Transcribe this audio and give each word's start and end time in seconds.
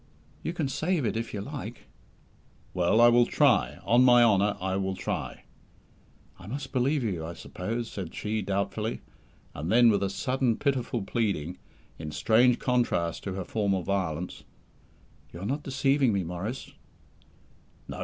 "You 0.41 0.51
can 0.51 0.67
save 0.67 1.05
it 1.05 1.15
if 1.15 1.31
you 1.31 1.41
like." 1.41 1.83
"Well, 2.73 2.99
I 2.99 3.07
will 3.07 3.27
try. 3.27 3.77
On 3.85 4.03
my 4.03 4.23
honour, 4.23 4.57
I 4.59 4.75
will 4.75 4.95
try." 4.95 5.43
"I 6.39 6.47
must 6.47 6.71
believe 6.71 7.03
you, 7.03 7.23
I 7.23 7.35
suppose?" 7.35 7.91
said 7.91 8.11
she 8.15 8.41
doubtfully; 8.41 9.01
and 9.53 9.71
then, 9.71 9.91
with 9.91 10.01
a 10.01 10.09
sudden 10.09 10.57
pitiful 10.57 11.03
pleading, 11.03 11.59
in 11.99 12.09
strange 12.09 12.57
contrast 12.57 13.23
to 13.25 13.33
her 13.33 13.43
former 13.45 13.83
violence, 13.83 14.43
"You 15.31 15.41
are 15.41 15.45
not 15.45 15.61
deceiving 15.61 16.11
me, 16.13 16.23
Maurice?" 16.23 16.71
"No. 17.87 17.99